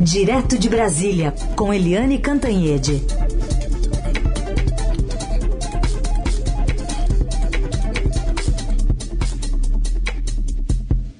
Direto 0.00 0.56
de 0.56 0.68
Brasília, 0.68 1.34
com 1.56 1.74
Eliane 1.74 2.18
Cantanhede. 2.20 3.02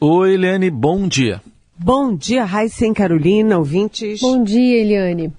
Oi, 0.01 0.35
Eliane, 0.35 0.71
bom 0.71 1.09
dia. 1.09 1.43
Bom 1.77 2.15
dia, 2.15 2.45
Raíssen 2.45 2.95
Carolina, 2.95 3.59
ouvintes. 3.59 4.21
Bom 4.21 4.45
dia, 4.45 4.81
Eliane. 4.81 5.33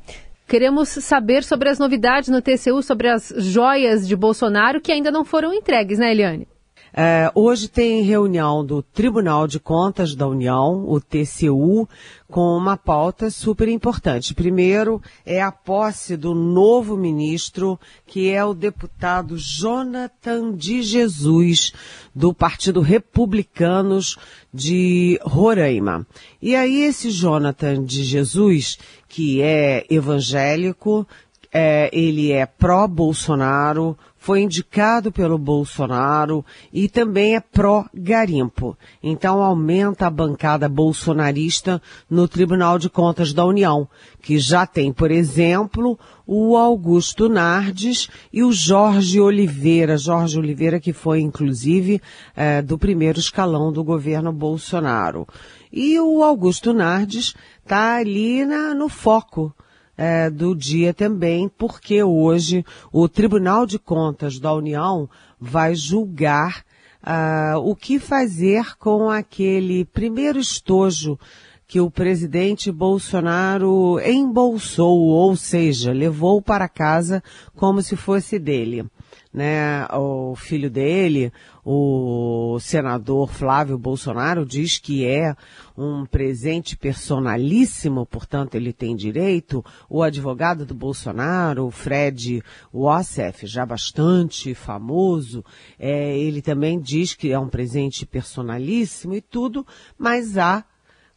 Queremos 0.46 0.90
saber 0.90 1.46
sobre 1.46 1.70
as 1.70 1.80
novidades 1.80 2.28
no 2.28 2.42
TCU, 2.42 2.84
sobre 2.84 3.08
as 3.08 3.34
joias 3.38 4.06
de 4.06 4.18
Bolsonaro 4.18 4.82
que 4.82 4.92
ainda 4.92 5.12
não 5.12 5.24
foram 5.24 5.54
entregues, 5.54 5.98
né, 5.98 6.12
Eliane? 6.12 6.46
É, 6.94 7.32
hoje 7.36 7.68
tem 7.68 8.02
reunião 8.02 8.66
do 8.66 8.82
Tribunal 8.82 9.48
de 9.48 9.60
Contas 9.60 10.16
da 10.16 10.28
União, 10.28 10.86
o 10.88 11.00
TCU, 11.00 11.88
com 12.28 12.58
uma 12.58 12.78
pauta 12.78 13.30
super 13.30 13.68
importante. 13.68 14.34
Primeiro 14.34 15.02
é 15.26 15.42
a 15.42 15.52
posse 15.52 16.18
do 16.18 16.34
novo 16.34 16.98
ministro, 16.98 17.80
que 18.06 18.30
é 18.30 18.44
o 18.44 18.54
deputado 18.54 19.38
Jonathan 19.38 20.56
de 20.56 20.82
Jesus, 20.82 21.74
do 22.14 22.34
Partido 22.34 22.82
Republicanos 22.82 24.18
de 24.54 25.20
Roraima. 25.24 26.06
E 26.42 26.56
aí 26.56 26.84
esse 26.84 27.12
Jonathan 27.12 27.84
de 27.84 28.04
Jesus, 28.04 28.78
que 29.08 29.42
é 29.42 29.86
evangélico, 29.90 31.08
é, 31.52 31.90
ele 31.92 32.32
é 32.32 32.46
pró-Bolsonaro, 32.46 33.98
foi 34.20 34.42
indicado 34.42 35.12
pelo 35.12 35.38
Bolsonaro 35.38 36.46
e 36.72 36.90
também 36.90 37.36
é 37.36 37.40
pró-garimpo. 37.40 38.78
Então 39.02 39.42
aumenta 39.42 40.06
a 40.06 40.12
bancada 40.12 40.68
bolsonarista 40.68 41.82
no 42.10 42.28
Tribunal 42.28 42.78
de 42.78 42.90
Contas 42.90 43.32
da 43.34 43.46
União, 43.46 43.88
que 44.22 44.38
já 44.38 44.68
tem, 44.68 44.92
por 44.92 45.10
exemplo, 45.10 45.98
o 46.28 46.58
Augusto 46.58 47.30
Nardes 47.30 48.10
e 48.32 48.44
o 48.44 48.52
Jorge 48.52 49.22
Oliveira. 49.22 49.98
Jorge 49.98 50.38
Oliveira 50.38 50.82
que 50.82 50.92
foi, 50.92 51.22
inclusive, 51.22 52.02
é, 52.36 52.62
do 52.62 52.78
primeiro 52.78 53.20
escalão 53.20 53.72
do 53.72 53.84
governo 53.86 54.34
Bolsonaro. 54.34 55.26
E 55.72 55.98
o 55.98 56.22
Augusto 56.24 56.74
Nardes 56.74 57.34
está 57.64 57.96
ali 57.96 58.46
na, 58.46 58.74
no 58.74 58.90
foco 58.90 59.56
é, 60.02 60.30
do 60.30 60.56
dia 60.56 60.94
também, 60.94 61.52
porque 61.58 62.02
hoje 62.02 62.66
o 62.90 63.10
Tribunal 63.10 63.66
de 63.66 63.78
Contas 63.78 64.40
da 64.40 64.54
União 64.54 65.10
vai 65.38 65.76
julgar 65.76 66.64
uh, 67.04 67.60
o 67.60 67.76
que 67.76 68.00
fazer 68.00 68.78
com 68.78 69.10
aquele 69.10 69.84
primeiro 69.84 70.40
estojo 70.40 71.20
que 71.68 71.82
o 71.82 71.92
presidente 71.92 72.72
Bolsonaro 72.72 74.00
embolsou, 74.00 75.00
ou 75.00 75.36
seja, 75.36 75.92
levou 75.92 76.42
para 76.42 76.70
casa 76.70 77.22
como 77.54 77.82
se 77.82 77.98
fosse 77.98 78.40
dele 78.40 78.86
né, 79.34 79.86
o 79.94 80.36
filho 80.36 80.70
dele, 80.70 81.32
o 81.72 82.60
senador 82.60 83.30
Flávio 83.30 83.78
Bolsonaro, 83.78 84.44
diz 84.44 84.80
que 84.80 85.06
é 85.06 85.36
um 85.78 86.04
presente 86.04 86.76
personalíssimo, 86.76 88.08
portanto 88.08 88.56
ele 88.56 88.74
tem 88.74 88.96
direito. 88.96 89.64
O 89.88 90.02
advogado 90.02 90.66
do 90.66 90.74
Bolsonaro, 90.74 91.70
Fred 91.70 92.44
Wassef, 92.74 93.46
já 93.46 93.68
bastante 93.68 94.56
famoso, 94.56 95.46
é, 95.78 96.18
ele 96.18 96.42
também 96.42 96.80
diz 96.80 97.14
que 97.14 97.32
é 97.32 97.38
um 97.38 97.48
presente 97.48 98.04
personalíssimo 98.04 99.14
e 99.14 99.22
tudo, 99.22 99.64
mas 99.96 100.40
há 100.40 100.66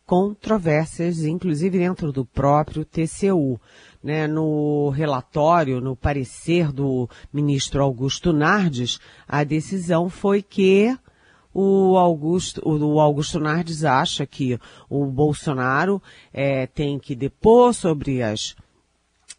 controvérsias, 0.05 1.25
inclusive 1.25 1.79
dentro 1.79 2.13
do 2.13 2.27
próprio 2.27 2.85
TCU 2.85 3.59
né, 4.03 4.27
no 4.27 4.91
relatório, 4.91 5.81
no 5.81 5.95
parecer 5.95 6.73
do 6.73 7.09
ministro 7.33 7.83
Augusto 7.83 8.33
Nardes, 8.33 8.99
a 9.29 9.45
decisão 9.45 10.09
foi 10.09 10.43
que 10.43 10.97
o 11.55 11.97
Augusto, 11.99 12.63
o 12.67 12.99
Augusto 12.99 13.39
Nardes 13.39 13.85
acha 13.85 14.27
que 14.27 14.59
o 14.89 15.07
Bolsonaro 15.07 16.03
é, 16.33 16.67
tem 16.67 16.99
que 16.99 17.15
depor 17.15 17.75
sobre 17.75 18.23
as 18.23 18.57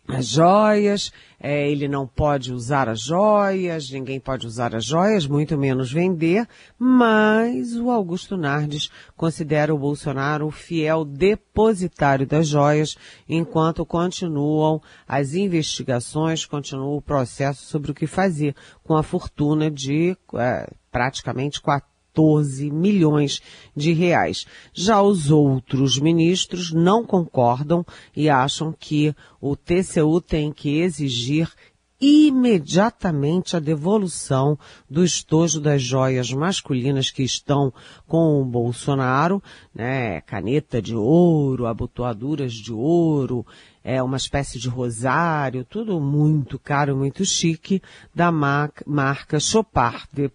as 0.07 0.27
joias, 0.27 1.11
é, 1.39 1.69
ele 1.69 1.87
não 1.87 2.05
pode 2.05 2.51
usar 2.51 2.89
as 2.89 3.01
joias, 3.01 3.89
ninguém 3.89 4.19
pode 4.19 4.45
usar 4.45 4.75
as 4.75 4.83
joias, 4.83 5.25
muito 5.25 5.57
menos 5.57 5.91
vender, 5.91 6.45
mas 6.77 7.75
o 7.77 7.89
Augusto 7.89 8.35
Nardes 8.35 8.89
considera 9.15 9.73
o 9.73 9.77
Bolsonaro 9.77 10.47
o 10.47 10.51
fiel 10.51 11.05
depositário 11.05 12.27
das 12.27 12.49
joias, 12.49 12.97
enquanto 13.29 13.85
continuam 13.85 14.81
as 15.07 15.33
investigações, 15.33 16.45
continua 16.45 16.97
o 16.97 17.01
processo 17.01 17.65
sobre 17.65 17.91
o 17.91 17.95
que 17.95 18.05
fazer 18.05 18.55
com 18.83 18.95
a 18.95 19.03
fortuna 19.03 19.71
de 19.71 20.17
é, 20.35 20.69
praticamente 20.91 21.61
4 21.61 21.92
14 22.13 22.69
milhões 22.69 23.41
de 23.75 23.91
reais. 23.91 24.45
Já 24.71 25.01
os 25.01 25.31
outros 25.31 25.97
ministros 25.97 26.71
não 26.71 27.03
concordam 27.03 27.83
e 28.15 28.29
acham 28.29 28.71
que 28.71 29.15
o 29.41 29.55
TCU 29.55 30.21
tem 30.21 30.51
que 30.51 30.79
exigir 30.79 31.51
imediatamente 31.99 33.55
a 33.55 33.59
devolução 33.59 34.59
do 34.89 35.05
estojo 35.05 35.61
das 35.61 35.81
joias 35.81 36.33
masculinas 36.33 37.09
que 37.09 37.23
estão 37.23 37.73
com 38.05 38.41
o 38.41 38.45
Bolsonaro, 38.45 39.41
né, 39.73 40.19
caneta 40.21 40.81
de 40.81 40.93
ouro, 40.93 41.65
abotoaduras 41.65 42.51
de 42.53 42.73
ouro, 42.73 43.45
é 43.81 44.03
uma 44.03 44.17
espécie 44.17 44.59
de 44.59 44.67
rosário, 44.67 45.63
tudo 45.63 45.99
muito 45.99 46.59
caro, 46.59 46.95
muito 46.95 47.23
chique, 47.23 47.81
da 48.13 48.31
marca 48.31 49.39
Chopard 49.39 50.07
de, 50.11 50.29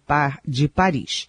de 0.47 0.67
Paris. 0.67 1.27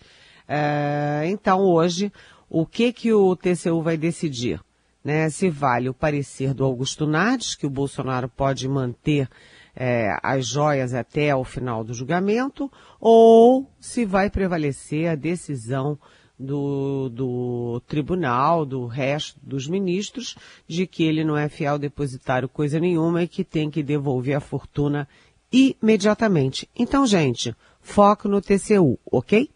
É, 0.52 1.22
então 1.26 1.60
hoje, 1.60 2.12
o 2.48 2.66
que 2.66 2.92
que 2.92 3.12
o 3.12 3.36
TCU 3.36 3.80
vai 3.82 3.96
decidir? 3.96 4.60
Né, 5.02 5.30
se 5.30 5.48
vale 5.48 5.88
o 5.88 5.94
parecer 5.94 6.52
do 6.52 6.64
Augusto 6.64 7.06
Nardes, 7.06 7.54
que 7.54 7.66
o 7.66 7.70
Bolsonaro 7.70 8.28
pode 8.28 8.68
manter 8.68 9.30
é, 9.74 10.14
as 10.22 10.46
joias 10.46 10.92
até 10.92 11.34
o 11.34 11.44
final 11.44 11.84
do 11.84 11.94
julgamento, 11.94 12.70
ou 13.00 13.70
se 13.78 14.04
vai 14.04 14.28
prevalecer 14.28 15.08
a 15.08 15.14
decisão 15.14 15.96
do, 16.38 17.08
do 17.08 17.80
tribunal, 17.86 18.66
do 18.66 18.86
resto 18.86 19.38
dos 19.42 19.68
ministros, 19.68 20.36
de 20.66 20.86
que 20.86 21.04
ele 21.04 21.24
não 21.24 21.36
é 21.36 21.48
fiel 21.48 21.78
depositário 21.78 22.48
coisa 22.48 22.80
nenhuma 22.80 23.22
e 23.22 23.28
que 23.28 23.44
tem 23.44 23.70
que 23.70 23.82
devolver 23.82 24.36
a 24.36 24.40
fortuna 24.40 25.08
imediatamente. 25.50 26.68
Então, 26.76 27.06
gente, 27.06 27.54
foco 27.80 28.28
no 28.28 28.42
TCU, 28.42 28.98
ok? 29.10 29.48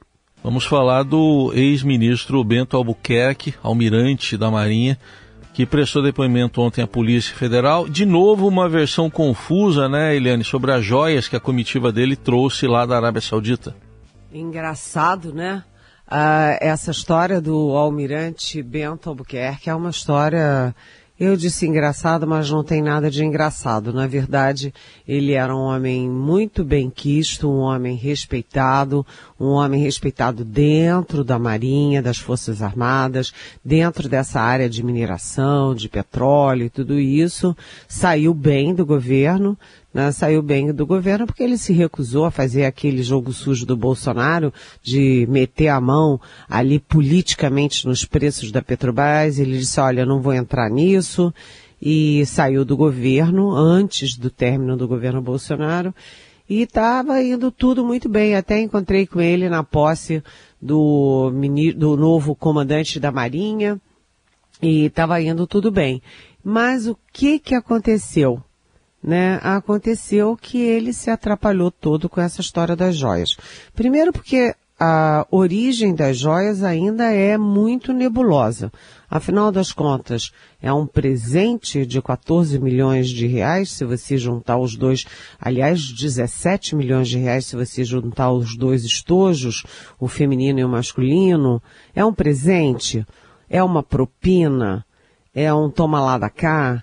Vamos 0.45 0.67
falar 0.67 1.05
do 1.05 1.53
ex-ministro 1.55 2.45
Bento 2.45 2.77
Albuquerque, 2.77 3.55
almirante 3.63 4.37
da 4.37 4.51
Marinha, 4.51 4.99
que 5.55 5.65
prestou 5.65 6.03
depoimento 6.03 6.61
ontem 6.61 6.83
à 6.83 6.87
Polícia 6.87 7.35
Federal. 7.35 7.89
De 7.89 8.05
novo, 8.05 8.47
uma 8.47 8.69
versão 8.69 9.09
confusa, 9.09 9.89
né, 9.89 10.15
Eliane, 10.15 10.45
sobre 10.45 10.71
as 10.71 10.85
joias 10.85 11.27
que 11.27 11.35
a 11.35 11.41
comitiva 11.41 11.91
dele 11.91 12.15
trouxe 12.15 12.67
lá 12.67 12.85
da 12.85 12.95
Arábia 12.95 13.23
Saudita. 13.23 13.75
Engraçado, 14.31 15.33
né? 15.33 15.65
Uh, 16.07 16.61
essa 16.61 16.91
história 16.91 17.41
do 17.41 17.75
almirante 17.75 18.63
Bento 18.63 19.09
Albuquerque 19.09 19.71
é 19.71 19.75
uma 19.75 19.89
história 19.89 20.75
eu 21.19 21.37
disse 21.37 21.65
engraçado, 21.65 22.27
mas 22.27 22.51
não 22.51 22.65
tem 22.65 22.83
nada 22.83 23.09
de 23.09 23.25
engraçado. 23.25 23.93
Na 23.93 24.07
verdade, 24.07 24.75
ele 25.07 25.33
era 25.33 25.55
um 25.55 25.61
homem 25.61 26.11
muito 26.11 26.65
bem 26.65 26.91
quisto, 26.91 27.49
um 27.49 27.59
homem 27.59 27.95
respeitado, 27.95 29.07
um 29.39 29.51
homem 29.51 29.81
respeitado 29.81 30.45
dentro 30.45 31.23
da 31.23 31.39
Marinha, 31.39 32.03
das 32.03 32.19
Forças 32.19 32.61
Armadas, 32.61 33.33
dentro 33.65 34.09
dessa 34.09 34.41
área 34.41 34.69
de 34.69 34.83
mineração, 34.83 35.73
de 35.73 35.89
petróleo 35.89 36.65
e 36.65 36.71
tudo 36.71 36.99
isso. 36.99 37.57
Saiu 37.87 38.35
bem 38.35 38.75
do 38.75 38.85
governo, 38.85 39.57
né, 39.95 40.11
saiu 40.11 40.43
bem 40.43 40.73
do 40.73 40.85
governo 40.85 41.25
porque 41.25 41.45
ele 41.45 41.57
se 41.57 41.73
recusou 41.73 42.25
a 42.25 42.31
fazer 42.33 42.65
aquele 42.65 43.01
jogo 43.01 43.33
sujo 43.33 43.65
do 43.65 43.77
Bolsonaro 43.77 44.53
de 44.83 45.25
meter 45.31 45.69
a 45.69 45.81
mão 45.81 46.21
ali 46.51 46.81
politicamente 46.81 47.87
nos 47.87 48.05
preços 48.05 48.51
da 48.51 48.61
Petrobras. 48.61 49.39
Ele 49.39 49.57
disse, 49.57 49.79
olha, 49.79 50.05
não 50.05 50.21
vou 50.21 50.35
entrar 50.35 50.69
nisso 50.69 51.33
e 51.81 52.27
saiu 52.27 52.65
do 52.65 52.77
governo 52.77 53.53
antes 53.55 54.17
do 54.17 54.31
término 54.31 54.77
do 54.77 54.89
governo 54.89 55.23
Bolsonaro 55.23 55.95
e 56.51 56.63
estava 56.63 57.23
indo 57.23 57.53
tudo 57.53 57.85
muito 57.85 58.09
bem. 58.09 58.35
Até 58.35 58.61
encontrei 58.61 59.07
com 59.07 59.21
ele 59.21 59.49
na 59.49 59.63
posse 59.63 60.25
do, 60.61 61.31
do 61.77 61.97
novo 61.97 62.35
comandante 62.35 62.99
da 62.99 63.13
Marinha 63.13 63.81
e 64.61 64.87
estava 64.87 65.21
indo 65.21 65.47
tudo 65.47 65.71
bem. 65.71 66.03
Mas 66.43 66.89
o 66.89 66.97
que 67.13 67.39
que 67.39 67.55
aconteceu? 67.55 68.43
Né, 69.05 69.39
aconteceu 69.43 70.35
que 70.35 70.59
ele 70.59 70.95
se 70.95 71.11
atrapalhou 71.11 71.71
todo 71.71 72.09
com 72.09 72.23
essa 72.23 72.41
história 72.41 72.75
das 72.75 72.97
joias. 72.97 73.37
Primeiro 73.75 74.11
porque 74.11 74.55
a 74.81 75.27
origem 75.31 75.95
das 75.95 76.17
joias 76.17 76.63
ainda 76.63 77.13
é 77.13 77.37
muito 77.37 77.93
nebulosa. 77.93 78.73
Afinal 79.09 79.53
das 79.53 79.73
contas, 79.73 80.33
é 80.61 80.73
um 80.73 80.87
presente 80.87 81.85
de 81.85 82.01
14 82.01 82.59
milhões 82.59 83.11
de 83.11 83.27
reais, 83.27 83.71
se 83.71 83.85
você 83.85 84.17
juntar 84.17 84.59
os 84.59 84.75
dois, 84.75 85.05
aliás, 85.39 85.93
17 85.93 86.75
milhões 86.75 87.09
de 87.09 87.19
reais, 87.19 87.47
se 87.47 87.55
você 87.55 87.85
juntar 87.85 88.33
os 88.33 88.57
dois 88.57 88.85
estojos, 88.85 89.65
o 90.01 90.09
feminino 90.09 90.59
e 90.59 90.65
o 90.65 90.69
masculino. 90.69 91.63
É 91.95 92.05
um 92.05 92.13
presente? 92.13 93.07
É 93.49 93.63
uma 93.63 93.83
propina? 93.83 94.85
É 95.35 95.53
um 95.53 95.71
toma 95.71 96.01
lá 96.01 96.19
da 96.19 96.31
cá? 96.31 96.83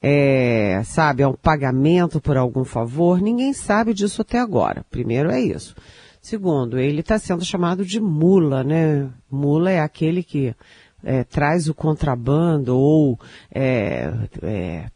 É, 0.00 0.80
sabe, 0.84 1.22
é 1.22 1.28
um 1.28 1.34
pagamento 1.34 2.20
por 2.20 2.36
algum 2.36 2.64
favor? 2.64 3.20
Ninguém 3.20 3.52
sabe 3.52 3.92
disso 3.92 4.22
até 4.22 4.38
agora. 4.38 4.84
Primeiro 4.90 5.30
é 5.30 5.40
isso. 5.40 5.74
Segundo, 6.20 6.78
ele 6.78 7.00
está 7.00 7.18
sendo 7.18 7.44
chamado 7.44 7.84
de 7.84 8.00
mula, 8.00 8.62
né? 8.62 9.08
Mula 9.30 9.70
é 9.70 9.80
aquele 9.80 10.22
que 10.22 10.54
é, 11.02 11.24
traz 11.24 11.68
o 11.68 11.74
contrabando 11.74 12.76
ou 12.76 13.18
é, 13.52 14.12
é, 14.42 14.86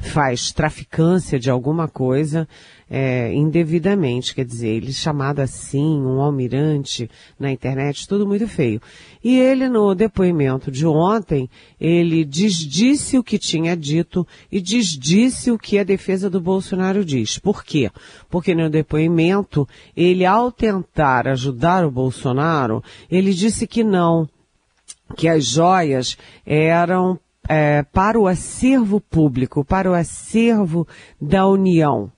faz 0.00 0.50
traficância 0.50 1.38
de 1.38 1.50
alguma 1.50 1.86
coisa 1.86 2.48
é, 2.90 3.32
indevidamente, 3.32 4.34
quer 4.34 4.44
dizer, 4.44 4.68
ele 4.68 4.92
chamado 4.92 5.38
assim, 5.38 6.00
um 6.00 6.20
almirante 6.20 7.08
na 7.38 7.52
internet, 7.52 8.08
tudo 8.08 8.26
muito 8.26 8.48
feio. 8.48 8.82
E 9.22 9.38
ele 9.38 9.68
no 9.68 9.94
depoimento 9.94 10.72
de 10.72 10.84
ontem, 10.84 11.48
ele 11.80 12.24
desdisse 12.24 13.16
o 13.16 13.22
que 13.22 13.38
tinha 13.38 13.76
dito 13.76 14.26
e 14.50 14.60
desdisse 14.60 15.52
o 15.52 15.58
que 15.58 15.78
a 15.78 15.84
defesa 15.84 16.28
do 16.28 16.40
Bolsonaro 16.40 17.04
diz. 17.04 17.38
Por 17.38 17.62
quê? 17.62 17.90
Porque 18.28 18.56
no 18.56 18.68
depoimento, 18.68 19.68
ele 19.96 20.26
ao 20.26 20.50
tentar 20.50 21.28
ajudar 21.28 21.84
o 21.84 21.92
Bolsonaro, 21.92 22.82
ele 23.08 23.32
disse 23.32 23.68
que 23.68 23.84
não, 23.84 24.28
que 25.16 25.28
as 25.28 25.44
joias 25.44 26.18
eram 26.44 27.20
é, 27.52 27.82
para 27.82 28.16
o 28.16 28.28
acervo 28.28 29.00
público, 29.00 29.64
para 29.64 29.90
o 29.90 29.94
acervo 29.94 30.86
da 31.20 31.48
União. 31.48 32.08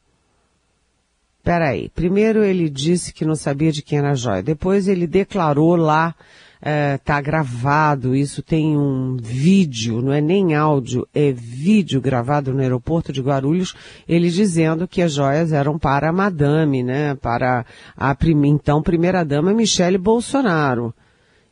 Peraí, 1.43 1.88
primeiro 1.88 2.44
ele 2.44 2.69
disse 2.69 3.14
que 3.14 3.25
não 3.25 3.34
sabia 3.34 3.73
de 3.73 3.81
quem 3.81 3.99
era 3.99 4.11
a 4.11 4.14
joia, 4.14 4.43
depois 4.43 4.87
ele 4.87 5.06
declarou 5.06 5.75
lá, 5.75 6.14
é, 6.61 7.00
gravado, 7.23 8.14
isso 8.14 8.43
tem 8.43 8.76
um 8.76 9.17
vídeo, 9.17 10.02
não 10.02 10.12
é 10.12 10.20
nem 10.20 10.55
áudio, 10.55 11.08
é 11.14 11.32
vídeo 11.32 11.99
gravado 11.99 12.52
no 12.52 12.61
aeroporto 12.61 13.11
de 13.11 13.23
Guarulhos, 13.23 13.75
ele 14.06 14.29
dizendo 14.29 14.87
que 14.87 15.00
as 15.00 15.14
joias 15.14 15.50
eram 15.50 15.79
para 15.79 16.11
a 16.11 16.12
madame, 16.12 16.82
né, 16.82 17.14
para 17.14 17.64
a 17.96 18.14
prim, 18.14 18.46
então 18.46 18.82
primeira 18.82 19.25
dama 19.25 19.55
Michele 19.55 19.96
Bolsonaro. 19.96 20.94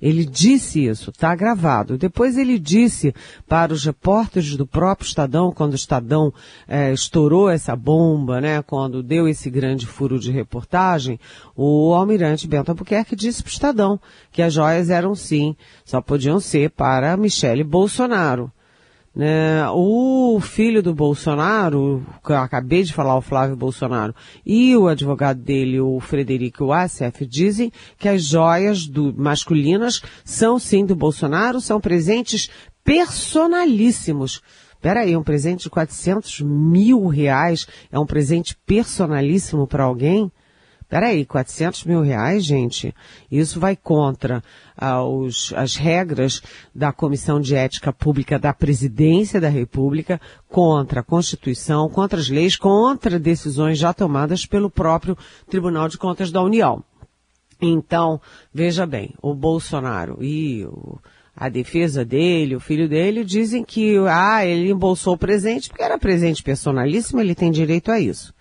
Ele 0.01 0.25
disse 0.25 0.87
isso, 0.87 1.11
está 1.11 1.35
gravado. 1.35 1.99
Depois 1.99 2.39
ele 2.39 2.59
disse 2.59 3.15
para 3.49 3.73
os 3.73 3.85
repórteres 3.85 4.57
do 4.57 4.67
próprio 4.67 5.07
Estadão, 5.07 5.53
quando 5.53 5.73
o 5.73 5.77
Estadão 5.77 6.33
é, 6.67 6.93
estourou 6.93 7.51
essa 7.51 7.77
bomba, 7.77 8.41
né, 8.41 8.63
quando 8.63 9.03
deu 9.03 9.29
esse 9.29 9.51
grande 9.51 9.87
furo 9.87 10.19
de 10.19 10.31
reportagem, 10.31 11.19
o 11.55 11.93
almirante 11.95 12.49
Bento 12.49 12.71
Albuquerque 12.71 13.15
disse 13.15 13.43
para 13.43 13.51
o 13.51 13.53
Estadão 13.53 14.01
que 14.33 14.43
as 14.43 14.53
joias 14.53 14.91
eram 14.91 15.15
sim, 15.15 15.55
só 15.85 16.01
podiam 16.01 16.41
ser 16.41 16.71
para 16.71 17.17
Michele 17.17 17.65
Bolsonaro. 17.65 18.51
Né? 19.15 19.69
O 19.71 20.39
filho 20.41 20.83
do 20.83 20.95
Bolsonaro, 20.95 22.07
que 22.25 22.31
eu 22.31 22.37
acabei 22.37 22.85
de 22.85 22.93
falar, 22.93 23.17
o 23.17 23.21
Flávio 23.21 23.57
Bolsonaro, 23.57 24.15
e 24.47 24.77
o 24.77 24.87
advogado 24.87 25.41
dele, 25.41 25.81
o 25.81 25.99
Frederico 25.99 26.67
Wassef, 26.67 27.27
dizem 27.27 27.73
que 27.99 28.09
as 28.09 28.23
joias 28.23 28.87
do, 28.87 29.13
masculinas 29.17 30.01
são 30.25 30.59
sim 30.59 30.87
do 30.87 30.95
Bolsonaro, 30.95 31.61
são 31.61 31.81
presentes 31.81 32.51
personalíssimos. 32.85 34.41
Peraí, 34.81 35.17
um 35.17 35.23
presente 35.23 35.65
de 35.65 35.71
400 35.71 36.41
mil 36.41 37.07
reais 37.07 37.67
é 37.93 37.99
um 37.99 38.07
presente 38.07 38.57
personalíssimo 38.65 39.67
para 39.67 39.85
alguém? 39.85 40.33
Peraí, 40.91 41.25
400 41.25 41.85
mil 41.85 42.03
reais, 42.03 42.45
gente? 42.45 42.93
Isso 43.31 43.61
vai 43.61 43.77
contra 43.77 44.43
ah, 44.77 44.99
as 45.55 45.77
regras 45.77 46.43
da 46.75 46.93
Comissão 46.93 47.41
de 47.41 47.55
Ética 47.55 47.93
Pública 47.93 48.41
da 48.41 48.53
Presidência 48.53 49.41
da 49.41 49.49
República, 49.49 50.21
contra 50.49 50.99
a 50.99 51.05
Constituição, 51.05 51.89
contra 51.89 52.19
as 52.19 52.29
leis, 52.29 52.57
contra 52.57 53.21
decisões 53.21 53.79
já 53.79 53.95
tomadas 53.95 54.45
pelo 54.45 54.69
próprio 54.69 55.17
Tribunal 55.49 55.89
de 55.89 55.97
Contas 55.97 56.33
da 56.33 56.43
União. 56.43 56.83
Então, 57.63 58.21
veja 58.53 58.85
bem, 58.85 59.15
o 59.23 59.33
Bolsonaro 59.33 60.19
e 60.21 60.65
o, 60.65 60.99
a 61.37 61.49
defesa 61.49 62.05
dele, 62.05 62.57
o 62.57 62.61
filho 62.61 62.89
dele, 62.89 63.25
dizem 63.25 63.63
que, 63.63 63.97
ah, 64.09 64.45
ele 64.45 64.73
embolsou 64.73 65.15
o 65.15 65.19
presente 65.19 65.69
porque 65.69 65.85
era 65.85 65.97
presente 65.97 66.43
personalíssimo, 66.43 67.21
ele 67.21 67.37
tem 67.37 67.53
direito 67.53 67.93
a 67.93 68.01
isso. 68.01 68.35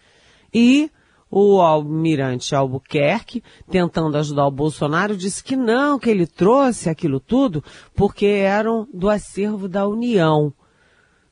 E 0.51 0.89
o 1.31 1.61
almirante 1.61 2.55
Albuquerque, 2.55 3.43
tentando 3.69 4.17
ajudar 4.17 4.47
o 4.47 4.51
Bolsonaro, 4.51 5.15
disse 5.15 5.43
que 5.43 5.55
não, 5.55 5.99
que 5.99 6.09
ele 6.09 6.25
trouxe 6.25 6.89
aquilo 6.89 7.19
tudo 7.19 7.63
porque 7.95 8.25
eram 8.25 8.87
do 8.93 9.09
acervo 9.09 9.67
da 9.67 9.87
União. 9.87 10.51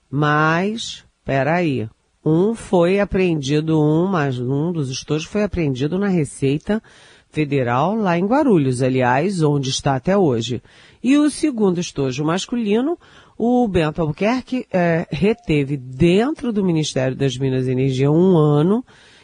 Mas, 0.09 1.03
peraí, 1.25 1.89
um 2.23 2.53
foi 2.53 2.99
apreendido, 2.99 3.81
um, 3.81 4.05
mas 4.07 4.39
um 4.39 4.71
dos 4.71 4.89
estojos 4.89 5.25
foi 5.25 5.43
apreendido 5.43 5.97
na 5.97 6.07
Receita 6.07 6.81
Federal 7.29 7.95
lá 7.95 8.17
em 8.17 8.25
Guarulhos, 8.25 8.81
aliás, 8.81 9.41
onde 9.41 9.69
está 9.69 9.95
até 9.95 10.17
hoje. 10.17 10.61
E 11.03 11.17
o 11.17 11.29
segundo 11.29 11.79
estojo 11.79 12.23
masculino, 12.23 12.97
o 13.37 13.67
Bento 13.67 14.01
Albuquerque 14.01 14.65
é, 14.71 15.07
reteve 15.11 15.77
dentro 15.77 16.51
do 16.51 16.63
Ministério 16.63 17.15
das 17.15 17.37
Minas 17.37 17.67
e 17.67 17.71
Energia 17.71 18.11
um 18.11 18.35
ano, 18.37 18.83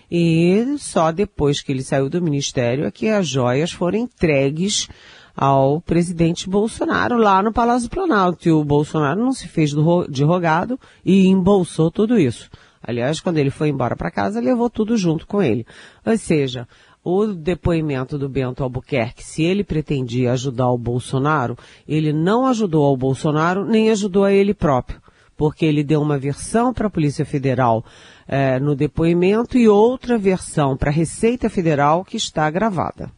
e 0.10 0.76
só 0.78 1.12
depois 1.12 1.62
que 1.62 1.72
ele 1.72 1.84
saiu 1.84 2.10
do 2.10 2.22
ministério 2.22 2.86
é 2.86 2.92
que 2.92 3.10
as 3.10 3.28
joias 3.28 3.72
foram 3.72 4.00
entregues 4.00 4.88
ao 5.36 5.82
presidente 5.82 6.48
Bolsonaro 6.48 7.18
lá 7.18 7.42
no 7.42 7.52
Palácio 7.52 7.90
Planalto. 7.90 8.48
E 8.48 8.52
o 8.52 8.64
Bolsonaro 8.64 9.20
não 9.20 9.34
se 9.34 9.48
fez 9.48 9.72
de 10.10 10.24
rogado 10.24 10.80
e 11.04 11.28
embolsou 11.28 11.90
tudo 11.90 12.20
isso. 12.20 12.50
Aliás, 12.82 13.20
quando 13.20 13.38
ele 13.38 13.50
foi 13.50 13.70
embora 13.70 13.96
para 13.96 14.12
casa, 14.12 14.42
levou 14.42 14.70
tudo 14.70 14.98
junto 14.98 15.26
com 15.26 15.42
ele. 15.42 15.66
Ou 16.06 16.18
seja, 16.18 16.68
o 17.04 17.28
depoimento 17.28 18.18
do 18.18 18.30
Bento 18.30 18.62
Albuquerque, 18.62 19.24
se 19.24 19.42
ele 19.42 19.64
pretendia 19.64 20.34
ajudar 20.34 20.70
o 20.70 20.78
Bolsonaro, 20.78 21.58
ele 21.88 22.12
não 22.12 22.46
ajudou 22.46 22.86
ao 22.86 22.98
Bolsonaro, 22.98 23.66
nem 23.66 23.90
ajudou 23.90 24.26
a 24.26 24.32
ele 24.32 24.54
próprio 24.54 25.02
porque 25.36 25.66
ele 25.66 25.84
deu 25.84 26.02
uma 26.02 26.18
versão 26.18 26.74
para 26.74 26.88
a 26.88 26.90
Polícia 26.90 27.26
Federal 27.26 27.84
é, 28.28 28.60
no 28.60 28.76
depoimento 28.76 29.58
e 29.58 29.68
outra 29.68 30.18
versão 30.18 30.78
para 30.78 30.90
a 30.90 30.94
Receita 30.94 31.50
Federal 31.50 32.04
que 32.04 32.18
está 32.18 32.50
gravada. 32.50 33.12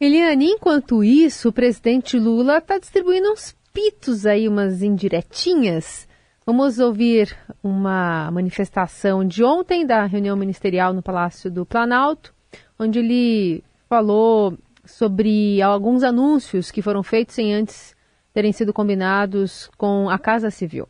Eliane, 0.00 0.50
enquanto 0.50 1.02
isso, 1.02 1.48
o 1.48 1.52
presidente 1.52 2.18
Lula 2.18 2.58
está 2.58 2.78
distribuindo 2.78 3.30
uns 3.32 3.56
pitos 3.72 4.26
aí, 4.26 4.46
umas 4.46 4.82
indiretinhas. 4.82 6.06
Vamos 6.44 6.78
ouvir 6.78 7.36
uma 7.62 8.30
manifestação 8.30 9.26
de 9.26 9.42
ontem 9.42 9.86
da 9.86 10.04
reunião 10.04 10.36
ministerial 10.36 10.92
no 10.92 11.02
Palácio 11.02 11.50
do 11.50 11.64
Planalto, 11.64 12.34
onde 12.78 12.98
ele 12.98 13.64
falou 13.88 14.56
sobre 14.84 15.60
alguns 15.62 16.02
anúncios 16.02 16.70
que 16.70 16.82
foram 16.82 17.02
feitos 17.02 17.34
sem 17.34 17.52
antes 17.52 17.96
terem 18.32 18.52
sido 18.52 18.72
combinados 18.72 19.70
com 19.78 20.10
a 20.10 20.18
Casa 20.18 20.50
Civil. 20.50 20.86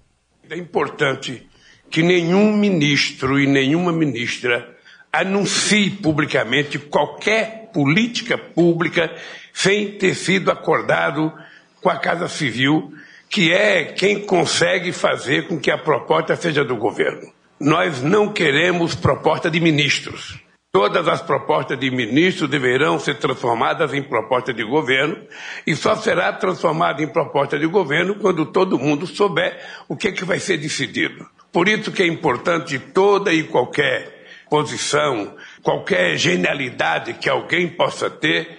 É 0.51 0.57
importante 0.57 1.49
que 1.91 2.03
nenhum 2.03 2.53
ministro 2.53 3.39
e 3.39 3.47
nenhuma 3.47 3.93
ministra 3.93 4.77
anuncie 5.13 5.91
publicamente 5.91 6.79
qualquer 6.79 7.71
política 7.73 8.37
pública 8.37 9.15
sem 9.53 9.93
ter 9.93 10.15
sido 10.15 10.51
acordado 10.51 11.33
com 11.81 11.89
a 11.89 11.97
Casa 11.97 12.29
Civil, 12.29 12.93
que 13.29 13.53
é 13.53 13.85
quem 13.85 14.21
consegue 14.21 14.93
fazer 14.93 15.47
com 15.49 15.59
que 15.59 15.71
a 15.71 15.79
proposta 15.79 16.37
seja 16.37 16.65
do 16.65 16.77
governo. 16.77 17.33
Nós 17.59 18.03
não 18.03 18.33
queremos 18.33 18.95
proposta 18.95 19.51
de 19.51 19.61
ministros. 19.61 20.39
Todas 20.71 21.09
as 21.09 21.23
propostas 21.23 21.79
de 21.79 21.91
ministro 21.91 22.47
deverão 22.47 22.99
ser 22.99 23.15
transformadas 23.15 23.95
em 23.95 24.03
proposta 24.03 24.53
de 24.53 24.63
governo 24.63 25.17
e 25.67 25.75
só 25.75 25.97
será 25.97 26.35
transformada 26.35 27.03
em 27.03 27.09
proposta 27.09 27.59
de 27.59 27.67
governo 27.67 28.17
quando 28.17 28.45
todo 28.45 28.79
mundo 28.79 29.07
souber 29.07 29.59
o 29.89 29.97
que, 29.97 30.09
é 30.09 30.13
que 30.13 30.25
vai 30.25 30.39
ser 30.39 30.59
decidido. 30.59 31.27
Por 31.57 31.71
isso 31.71 31.91
que 31.91 32.03
é 32.03 32.07
importante 32.07 32.79
toda 32.79 33.33
e 33.33 33.43
qualquer 33.43 34.27
posição, 34.51 35.35
qualquer 35.63 36.15
genialidade 36.19 37.15
que 37.15 37.31
alguém 37.31 37.67
possa 37.67 38.11
ter, 38.11 38.59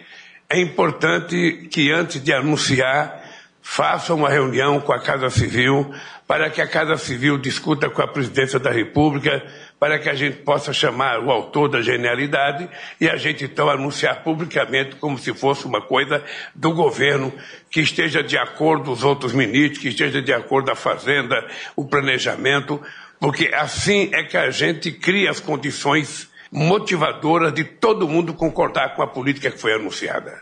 é 0.50 0.60
importante 0.60 1.68
que 1.70 1.92
antes 1.92 2.20
de 2.20 2.34
anunciar 2.34 3.24
faça 3.62 4.16
uma 4.16 4.30
reunião 4.30 4.80
com 4.80 4.92
a 4.92 5.00
Casa 5.00 5.30
Civil 5.30 5.94
para 6.25 6.50
que 6.50 6.60
a 6.60 6.68
Casa 6.68 6.98
Civil 6.98 7.38
discuta 7.38 7.88
com 7.88 8.01
a 8.01 8.08
Presidência 8.08 8.58
da 8.58 8.72
República 8.72 9.46
para 9.79 10.00
que 10.00 10.10
a 10.10 10.15
gente 10.15 10.38
possa 10.38 10.74
chamar 10.74 11.19
o 11.19 11.31
autor 11.31 11.69
da 11.69 11.81
genialidade 11.81 12.67
e 13.00 13.07
a 13.07 13.15
gente 13.15 13.46
então 13.46 13.69
anunciar 13.69 14.24
publicamente 14.24 14.96
como 14.96 15.17
se 15.17 15.34
fosse 15.34 15.65
uma 15.65 15.81
coisa 15.81 16.24
do 16.55 16.74
governo 16.74 17.31
que 17.69 17.81
esteja 17.81 18.24
de 18.24 18.38
acordo 18.38 18.91
os 18.91 19.03
outros 19.03 19.34
ministros, 19.34 19.79
que 19.79 19.89
esteja 19.89 20.22
de 20.22 20.34
acordo 20.34 20.72
a 20.72 20.75
Fazenda, 20.75 21.48
o 21.75 21.86
planejamento, 21.86 22.81
porque 23.19 23.51
assim 23.53 24.10
é 24.13 24.24
que 24.24 24.38
a 24.38 24.50
gente 24.50 24.91
cria 24.91 25.29
as 25.29 25.39
condições 25.39 26.29
motivadoras 26.51 27.53
de 27.53 27.63
todo 27.63 28.07
mundo 28.07 28.34
concordar 28.34 28.96
com 28.96 29.03
a 29.03 29.07
política 29.07 29.51
que 29.51 29.60
foi 29.60 29.74
anunciada. 29.74 30.41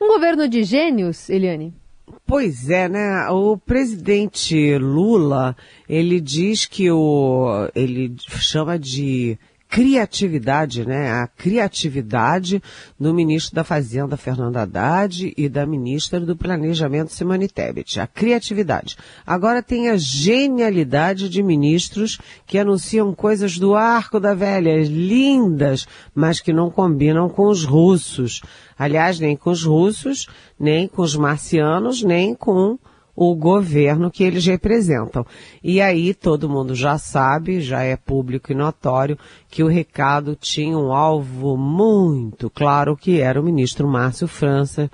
Um 0.00 0.08
governo 0.08 0.48
de 0.48 0.64
gênios, 0.64 1.28
Eliane? 1.30 1.81
Pois 2.26 2.70
é, 2.70 2.88
né? 2.88 3.28
O 3.30 3.56
presidente 3.56 4.78
Lula, 4.78 5.56
ele 5.88 6.20
diz 6.20 6.66
que 6.66 6.90
o, 6.90 7.68
ele 7.74 8.14
chama 8.28 8.78
de 8.78 9.38
criatividade, 9.72 10.86
né? 10.86 11.10
A 11.10 11.26
criatividade 11.26 12.62
do 13.00 13.14
ministro 13.14 13.54
da 13.54 13.64
Fazenda, 13.64 14.18
Fernando 14.18 14.58
Haddad, 14.58 15.32
e 15.34 15.48
da 15.48 15.64
ministra 15.64 16.20
do 16.20 16.36
Planejamento, 16.36 17.10
Simone 17.10 17.48
Tebet. 17.48 17.98
A 17.98 18.06
criatividade. 18.06 18.98
Agora 19.26 19.62
tem 19.62 19.88
a 19.88 19.96
genialidade 19.96 21.26
de 21.26 21.42
ministros 21.42 22.18
que 22.46 22.58
anunciam 22.58 23.14
coisas 23.14 23.58
do 23.58 23.74
arco 23.74 24.20
da 24.20 24.34
velha, 24.34 24.84
lindas, 24.84 25.88
mas 26.14 26.38
que 26.38 26.52
não 26.52 26.70
combinam 26.70 27.30
com 27.30 27.48
os 27.48 27.64
russos. 27.64 28.42
Aliás, 28.78 29.18
nem 29.18 29.34
com 29.34 29.48
os 29.48 29.64
russos, 29.64 30.28
nem 30.60 30.86
com 30.86 31.00
os 31.00 31.16
marcianos, 31.16 32.02
nem 32.02 32.34
com 32.34 32.78
o 33.14 33.34
governo 33.34 34.10
que 34.10 34.24
eles 34.24 34.44
representam. 34.46 35.24
E 35.62 35.80
aí 35.80 36.14
todo 36.14 36.48
mundo 36.48 36.74
já 36.74 36.98
sabe, 36.98 37.60
já 37.60 37.82
é 37.82 37.96
público 37.96 38.52
e 38.52 38.54
notório, 38.54 39.18
que 39.50 39.62
o 39.62 39.68
recado 39.68 40.34
tinha 40.34 40.76
um 40.76 40.92
alvo 40.92 41.56
muito 41.56 42.48
claro, 42.48 42.96
que 42.96 43.20
era 43.20 43.40
o 43.40 43.44
ministro 43.44 43.86
Márcio 43.86 44.26
França. 44.26 44.90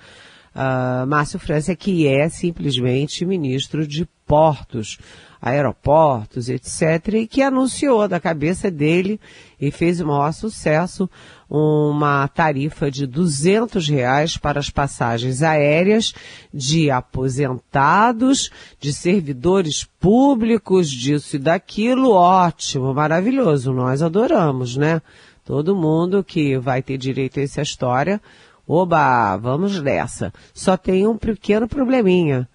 Uh, 0.54 1.06
Márcio 1.06 1.38
França, 1.38 1.76
que 1.76 2.08
é 2.08 2.28
simplesmente 2.28 3.24
ministro 3.24 3.86
de 3.86 4.08
portos 4.26 4.98
aeroportos, 5.40 6.48
etc., 6.48 7.14
e 7.14 7.26
que 7.26 7.42
anunciou 7.42 8.08
da 8.08 8.18
cabeça 8.18 8.70
dele 8.70 9.20
e 9.60 9.70
fez 9.70 10.00
o 10.00 10.06
maior 10.06 10.32
sucesso 10.32 11.08
uma 11.48 12.28
tarifa 12.28 12.90
de 12.90 13.06
200 13.06 13.88
reais 13.88 14.36
para 14.36 14.60
as 14.60 14.68
passagens 14.68 15.42
aéreas 15.42 16.12
de 16.52 16.90
aposentados, 16.90 18.50
de 18.78 18.92
servidores 18.92 19.84
públicos, 19.98 20.90
disso 20.90 21.36
e 21.36 21.38
daquilo. 21.38 22.10
Ótimo, 22.10 22.92
maravilhoso, 22.92 23.72
nós 23.72 24.02
adoramos, 24.02 24.76
né? 24.76 25.00
Todo 25.44 25.74
mundo 25.74 26.22
que 26.22 26.58
vai 26.58 26.82
ter 26.82 26.98
direito 26.98 27.40
a 27.40 27.42
essa 27.42 27.62
história, 27.62 28.20
oba, 28.66 29.34
vamos 29.38 29.80
nessa. 29.80 30.30
Só 30.52 30.76
tem 30.76 31.06
um 31.06 31.16
pequeno 31.16 31.66
probleminha 31.66 32.46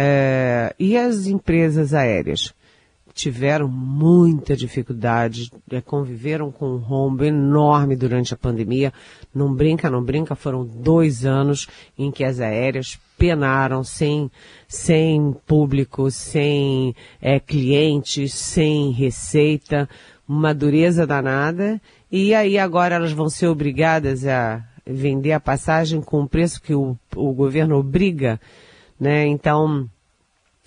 é, 0.00 0.72
e 0.78 0.96
as 0.96 1.26
empresas 1.26 1.92
aéreas 1.92 2.54
tiveram 3.12 3.66
muita 3.66 4.54
dificuldade, 4.54 5.50
é, 5.72 5.80
conviveram 5.80 6.52
com 6.52 6.66
um 6.66 6.76
rombo 6.76 7.24
enorme 7.24 7.96
durante 7.96 8.32
a 8.32 8.36
pandemia. 8.36 8.92
Não 9.34 9.52
brinca, 9.52 9.90
não 9.90 10.00
brinca, 10.00 10.36
foram 10.36 10.64
dois 10.64 11.26
anos 11.26 11.66
em 11.98 12.12
que 12.12 12.22
as 12.22 12.38
aéreas 12.38 12.96
penaram 13.18 13.82
sem, 13.82 14.30
sem 14.68 15.34
público, 15.44 16.12
sem 16.12 16.94
é, 17.20 17.40
clientes, 17.40 18.32
sem 18.34 18.92
receita, 18.92 19.88
uma 20.28 20.54
dureza 20.54 21.04
danada. 21.04 21.82
E 22.08 22.32
aí 22.36 22.56
agora 22.56 22.94
elas 22.94 23.10
vão 23.10 23.28
ser 23.28 23.48
obrigadas 23.48 24.24
a 24.24 24.62
vender 24.86 25.32
a 25.32 25.40
passagem 25.40 26.00
com 26.00 26.22
o 26.22 26.28
preço 26.28 26.62
que 26.62 26.72
o, 26.72 26.96
o 27.16 27.32
governo 27.32 27.76
obriga 27.76 28.40
né? 28.98 29.26
Então, 29.26 29.88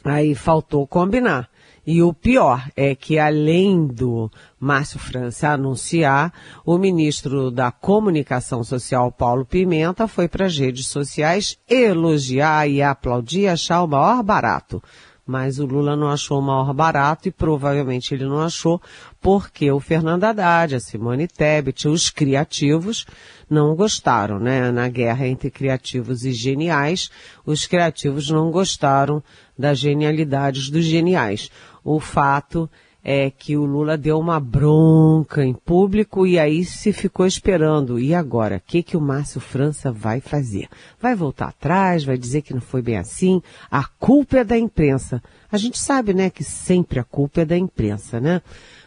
aí 0.04 0.36
faltou 0.36 0.88
combinar. 0.88 1.50
E 1.86 2.04
o 2.04 2.14
pior 2.14 2.70
é 2.76 2.94
que, 2.94 3.18
além 3.18 3.88
do 3.88 4.30
Márcio 4.60 5.00
França 5.00 5.50
anunciar, 5.50 6.32
o 6.64 6.78
ministro 6.78 7.50
da 7.50 7.72
Comunicação 7.72 8.64
Social, 8.64 9.12
Paulo 9.12 9.44
Pimenta, 9.44 10.08
foi 10.08 10.28
para 10.28 10.46
as 10.46 10.56
redes 10.58 10.86
sociais 10.86 11.58
elogiar 11.68 12.68
e 12.68 12.84
aplaudir, 12.84 13.48
achar 13.48 13.82
o 13.82 13.88
maior 13.88 14.22
barato. 14.22 14.82
Mas 15.26 15.60
o 15.60 15.66
Lula 15.66 15.96
não 15.96 16.10
achou 16.10 16.40
o 16.40 16.42
maior 16.42 16.72
barato 16.74 17.28
e 17.28 17.32
provavelmente 17.32 18.14
ele 18.14 18.26
não 18.26 18.42
achou 18.42 18.80
porque 19.20 19.72
o 19.72 19.80
Fernando 19.80 20.24
Haddad, 20.24 20.76
a 20.76 20.80
Simone 20.80 21.28
Tebet, 21.28 21.88
os 21.88 22.10
criativos 22.10 23.06
não 23.52 23.76
gostaram, 23.76 24.40
né? 24.40 24.72
Na 24.72 24.88
guerra 24.88 25.28
entre 25.28 25.52
criativos 25.52 26.24
e 26.24 26.32
geniais, 26.32 27.12
os 27.46 27.68
criativos 27.68 28.30
não 28.30 28.50
gostaram 28.50 29.22
das 29.58 29.78
genialidades 29.78 30.70
dos 30.70 30.86
geniais. 30.86 31.52
O 31.84 32.00
fato 32.00 32.70
é 33.04 33.30
que 33.30 33.58
o 33.58 33.66
Lula 33.66 33.98
deu 33.98 34.18
uma 34.20 34.40
bronca 34.40 35.44
em 35.44 35.54
público 35.54 36.26
e 36.26 36.40
aí 36.40 36.64
se 36.64 36.94
ficou 36.94 37.26
esperando. 37.26 38.00
E 38.00 38.14
agora? 38.14 38.56
O 38.56 38.62
que, 38.62 38.82
que 38.82 38.96
o 38.96 39.02
Márcio 39.02 39.42
França 39.42 39.92
vai 39.92 40.22
fazer? 40.22 40.70
Vai 41.00 41.14
voltar 41.14 41.50
atrás? 41.50 42.06
Vai 42.06 42.18
dizer 42.18 42.44
que 42.44 42.54
não 42.54 42.62
foi 42.62 42.82
bem 42.82 42.98
assim? 42.98 43.42
A 43.70 43.84
culpa 43.84 44.38
é 44.38 44.44
da 44.46 44.58
imprensa. 44.58 45.22
A 45.52 45.58
gente 45.58 45.78
sabe, 45.78 46.14
né, 46.14 46.30
que 46.30 46.44
sempre 46.44 47.00
a 47.00 47.04
culpa 47.04 47.42
é 47.42 47.46
da 47.46 47.58
imprensa, 47.58 48.22
né? 48.22 48.42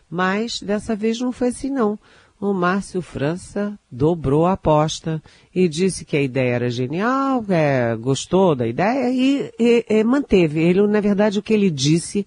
Mas 0.09 0.63
dessa 0.63 0.97
vez 0.97 1.21
não 1.21 1.33
foi 1.33 1.49
assim 1.49 1.69
não 1.69 1.99
o 2.41 2.53
Márcio 2.53 3.01
França 3.01 3.79
dobrou 3.91 4.47
a 4.47 4.53
aposta 4.53 5.23
e 5.55 5.69
disse 5.69 6.05
que 6.05 6.17
a 6.17 6.23
ideia 6.23 6.55
era 6.55 6.71
genial, 6.71 7.45
é, 7.49 7.97
gostou 7.97 8.55
da 8.55 8.67
ideia 8.67 9.11
e, 9.11 9.53
e, 9.59 9.87
e 9.89 10.05
manteve. 10.05 10.61
Ele, 10.61 10.87
na 10.87 11.01
verdade, 11.01 11.39
o 11.39 11.43
que 11.43 11.55
ele 11.55 11.71
disse 11.71 12.27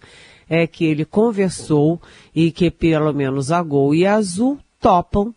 é 0.50 0.66
que 0.66 0.86
ele 0.86 1.06
conversou 1.06 2.02
e 2.34 2.52
que 2.52 2.72
pelo 2.72 3.14
menos 3.14 3.52
a 3.52 3.62
Gol 3.62 3.94
e 3.94 4.06
a 4.06 4.16
Azul 4.16 4.58
topam 4.80 5.34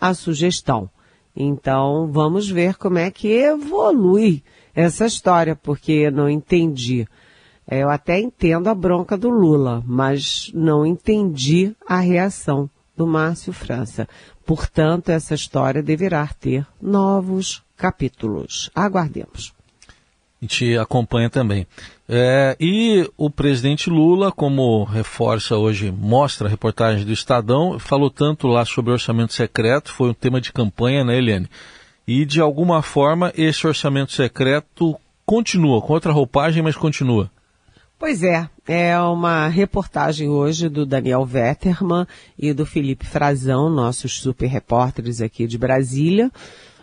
a 0.00 0.14
sugestão. 0.14 0.88
Então, 1.36 2.08
vamos 2.10 2.48
ver 2.48 2.76
como 2.76 2.98
é 2.98 3.10
que 3.10 3.28
evolui 3.28 4.42
essa 4.74 5.06
história, 5.06 5.54
porque 5.54 6.10
não 6.10 6.28
entendi. 6.28 7.06
Eu 7.70 7.90
até 7.90 8.18
entendo 8.18 8.68
a 8.68 8.74
bronca 8.74 9.16
do 9.16 9.28
Lula, 9.28 9.82
mas 9.86 10.50
não 10.54 10.86
entendi 10.86 11.76
a 11.86 12.00
reação 12.00 12.68
do 12.98 13.06
Márcio 13.06 13.52
França. 13.52 14.08
Portanto, 14.44 15.10
essa 15.10 15.34
história 15.34 15.80
deverá 15.80 16.26
ter 16.26 16.66
novos 16.82 17.62
capítulos. 17.76 18.68
Aguardemos. 18.74 19.54
A 19.86 20.44
gente 20.44 20.76
acompanha 20.76 21.30
também. 21.30 21.64
É, 22.08 22.56
e 22.58 23.08
o 23.16 23.30
presidente 23.30 23.88
Lula, 23.88 24.32
como 24.32 24.82
reforça 24.82 25.56
hoje, 25.56 25.92
mostra 25.92 26.48
a 26.48 26.50
reportagem 26.50 27.04
do 27.04 27.12
Estadão, 27.12 27.78
falou 27.78 28.10
tanto 28.10 28.48
lá 28.48 28.64
sobre 28.64 28.92
orçamento 28.92 29.32
secreto, 29.32 29.92
foi 29.92 30.10
um 30.10 30.14
tema 30.14 30.40
de 30.40 30.52
campanha, 30.52 31.04
né, 31.04 31.18
Eliane? 31.18 31.48
E 32.06 32.24
de 32.24 32.40
alguma 32.40 32.82
forma 32.82 33.32
esse 33.36 33.66
orçamento 33.66 34.12
secreto 34.12 34.98
continua, 35.24 35.80
com 35.80 35.92
outra 35.92 36.10
roupagem, 36.10 36.62
mas 36.62 36.76
continua. 36.76 37.30
Pois 37.98 38.22
é, 38.22 38.48
é 38.64 38.96
uma 39.00 39.48
reportagem 39.48 40.28
hoje 40.28 40.68
do 40.68 40.86
Daniel 40.86 41.24
Vetterman 41.24 42.06
e 42.38 42.52
do 42.52 42.64
Felipe 42.64 43.04
Frazão, 43.04 43.68
nossos 43.68 44.20
super 44.20 44.46
repórteres 44.46 45.20
aqui 45.20 45.48
de 45.48 45.58
Brasília, 45.58 46.30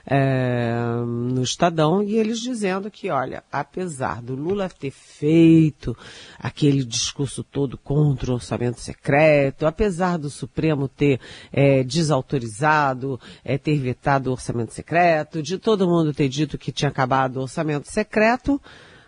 é, 0.06 0.76
no 1.08 1.42
Estadão, 1.42 2.04
e 2.04 2.18
eles 2.18 2.42
dizendo 2.42 2.92
que, 2.92 3.10
olha, 3.10 3.46
apesar 3.50 4.22
do 4.22 4.36
Lula 4.36 4.68
ter 4.68 4.92
feito 4.92 5.98
aquele 6.38 6.84
discurso 6.84 7.46
todo 7.46 7.78
contra 7.78 8.32
o 8.32 8.36
orçamento 8.36 8.82
secreto, 8.82 9.66
apesar 9.66 10.18
do 10.18 10.30
Supremo 10.30 10.90
ter 10.90 11.22
é, 11.50 11.82
desautorizado, 11.82 13.18
é, 13.42 13.58
ter 13.58 13.80
vetado 13.80 14.30
o 14.30 14.34
orçamento 14.34 14.74
secreto, 14.74 15.42
de 15.42 15.58
todo 15.58 15.88
mundo 15.88 16.14
ter 16.14 16.28
dito 16.28 16.58
que 16.58 16.74
tinha 16.74 16.90
acabado 16.90 17.38
o 17.38 17.44
orçamento 17.44 17.90
secreto, 17.90 18.62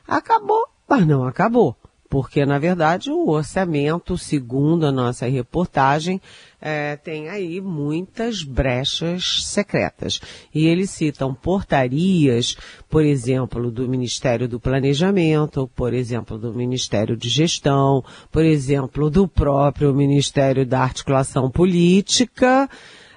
acabou, 0.08 0.70
mas 0.88 1.06
não 1.06 1.26
acabou 1.26 1.76
porque 2.10 2.46
na 2.46 2.58
verdade 2.58 3.12
o 3.12 3.30
orçamento, 3.30 4.18
segundo 4.18 4.86
a 4.86 4.92
nossa 4.92 5.28
reportagem, 5.28 6.22
é, 6.60 6.96
tem 6.96 7.30
aí 7.30 7.62
muitas 7.62 8.44
brechas 8.44 9.44
secretas. 9.44 10.20
E 10.54 10.66
eles 10.68 10.90
citam 10.90 11.34
portarias, 11.34 12.58
por 12.90 13.04
exemplo, 13.04 13.70
do 13.70 13.88
Ministério 13.88 14.48
do 14.48 14.60
Planejamento, 14.60 15.70
por 15.76 15.94
exemplo, 15.94 16.38
do 16.38 16.54
Ministério 16.54 17.16
de 17.16 17.30
Gestão, 17.30 18.04
por 18.32 18.44
exemplo, 18.44 19.10
do 19.10 19.28
próprio 19.28 19.94
Ministério 19.94 20.66
da 20.66 20.82
Articulação 20.82 21.50
Política, 21.52 22.70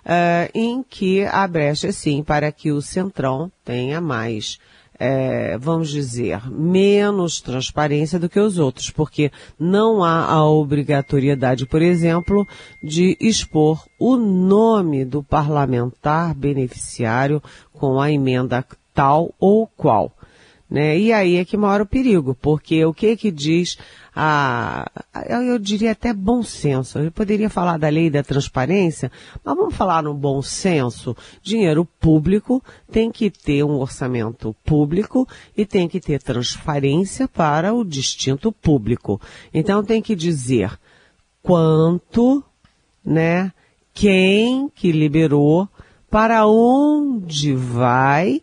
é, 0.04 0.50
em 0.54 0.82
que 0.82 1.24
há 1.24 1.46
brecha 1.46 1.92
sim 1.92 2.22
para 2.22 2.50
que 2.50 2.72
o 2.72 2.82
Centrão 2.82 3.50
tenha 3.64 4.00
mais 4.00 4.58
é, 5.02 5.56
vamos 5.56 5.88
dizer, 5.88 6.50
menos 6.50 7.40
transparência 7.40 8.18
do 8.18 8.28
que 8.28 8.38
os 8.38 8.58
outros, 8.58 8.90
porque 8.90 9.32
não 9.58 10.04
há 10.04 10.26
a 10.26 10.44
obrigatoriedade, 10.44 11.64
por 11.64 11.80
exemplo, 11.80 12.46
de 12.82 13.16
expor 13.18 13.82
o 13.98 14.16
nome 14.16 15.06
do 15.06 15.22
parlamentar 15.22 16.34
beneficiário 16.34 17.42
com 17.72 17.98
a 17.98 18.12
emenda 18.12 18.62
tal 18.92 19.34
ou 19.40 19.66
qual. 19.66 20.12
Né? 20.70 20.96
E 20.98 21.12
aí 21.12 21.36
é 21.36 21.44
que 21.44 21.56
mora 21.56 21.82
o 21.82 21.86
perigo, 21.86 22.36
porque 22.40 22.84
o 22.84 22.94
que 22.94 23.16
que 23.16 23.32
diz 23.32 23.76
a, 24.14 24.90
eu 25.28 25.58
diria 25.58 25.92
até 25.92 26.12
bom 26.12 26.42
senso. 26.42 26.98
Eu 26.98 27.10
poderia 27.10 27.50
falar 27.50 27.76
da 27.76 27.88
lei 27.88 28.08
da 28.08 28.22
transparência, 28.22 29.10
mas 29.42 29.56
vamos 29.56 29.74
falar 29.74 30.02
no 30.02 30.14
bom 30.14 30.40
senso. 30.42 31.16
Dinheiro 31.42 31.84
público 31.98 32.62
tem 32.90 33.10
que 33.10 33.30
ter 33.30 33.64
um 33.64 33.80
orçamento 33.80 34.54
público 34.64 35.26
e 35.56 35.66
tem 35.66 35.88
que 35.88 35.98
ter 35.98 36.22
transparência 36.22 37.26
para 37.26 37.74
o 37.74 37.84
distinto 37.84 38.52
público. 38.52 39.20
Então 39.52 39.82
tem 39.82 40.00
que 40.00 40.14
dizer 40.14 40.78
quanto, 41.42 42.44
né, 43.04 43.52
quem 43.92 44.68
que 44.68 44.92
liberou, 44.92 45.68
para 46.10 46.46
onde 46.46 47.54
vai, 47.54 48.42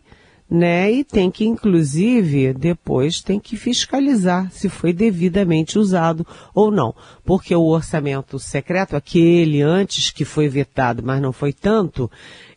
né? 0.50 0.90
E 0.90 1.04
tem 1.04 1.30
que, 1.30 1.44
inclusive, 1.44 2.52
depois 2.54 3.20
tem 3.20 3.38
que 3.38 3.56
fiscalizar 3.56 4.50
se 4.50 4.68
foi 4.68 4.92
devidamente 4.92 5.78
usado 5.78 6.26
ou 6.54 6.70
não. 6.70 6.94
Porque 7.24 7.54
o 7.54 7.66
orçamento 7.66 8.38
secreto, 8.38 8.96
aquele 8.96 9.60
antes 9.60 10.10
que 10.10 10.24
foi 10.24 10.48
vetado, 10.48 11.02
mas 11.04 11.20
não 11.20 11.32
foi 11.32 11.52
tanto, 11.52 12.10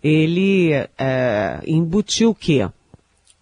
ele 0.03 0.71
é, 0.98 1.62
embutiu 1.67 2.29
o 2.29 2.36
quê? 2.36 2.69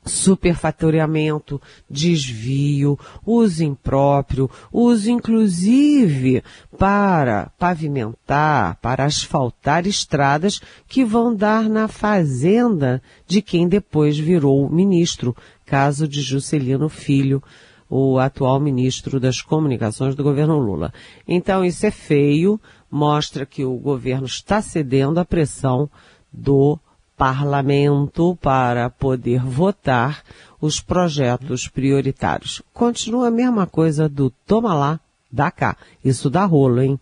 Superfaturamento, 0.09 1.61
desvio, 1.89 2.99
uso 3.25 3.63
impróprio, 3.63 4.49
uso 4.71 5.09
inclusive 5.09 6.43
para 6.77 7.51
pavimentar, 7.57 8.77
para 8.81 9.05
asfaltar 9.05 9.87
estradas 9.87 10.61
que 10.87 11.05
vão 11.05 11.33
dar 11.33 11.69
na 11.69 11.87
fazenda 11.87 13.01
de 13.25 13.41
quem 13.41 13.67
depois 13.67 14.17
virou 14.17 14.69
ministro, 14.69 15.35
caso 15.65 16.07
de 16.07 16.21
Juscelino 16.21 16.89
Filho, 16.89 17.41
o 17.89 18.19
atual 18.19 18.59
ministro 18.59 19.19
das 19.19 19.41
Comunicações 19.41 20.15
do 20.15 20.23
governo 20.23 20.59
Lula. 20.59 20.93
Então 21.27 21.65
isso 21.65 21.85
é 21.85 21.91
feio, 21.91 22.59
mostra 22.89 23.45
que 23.45 23.63
o 23.63 23.75
governo 23.77 24.25
está 24.25 24.61
cedendo 24.61 25.19
à 25.19 25.25
pressão 25.25 25.89
do 26.31 26.79
parlamento 27.19 28.37
para 28.37 28.89
poder 28.89 29.41
votar 29.43 30.23
os 30.61 30.79
projetos 30.79 31.67
prioritários. 31.67 32.61
Continua 32.73 33.27
a 33.27 33.31
mesma 33.31 33.67
coisa 33.67 34.07
do 34.07 34.29
toma 34.47 34.73
lá, 34.73 35.01
dá 35.29 35.51
cá. 35.51 35.75
Isso 36.03 36.29
dá 36.29 36.45
rolo, 36.45 36.81
hein? 36.81 36.97